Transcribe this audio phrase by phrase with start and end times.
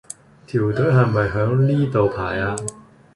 [0.47, 2.55] 條隊係咪響呢度排呀？